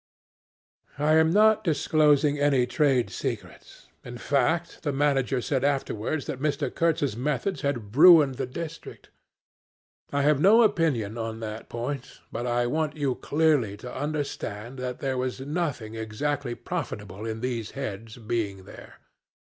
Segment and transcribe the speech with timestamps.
[0.97, 3.87] "I am not disclosing any trade secrets.
[4.03, 6.73] In fact the manager said afterwards that Mr.
[6.73, 9.11] Kurtz's methods had ruined the district.
[10.11, 15.01] I have no opinion on that point, but I want you clearly to understand that
[15.01, 18.95] there was nothing exactly profitable in these heads being there.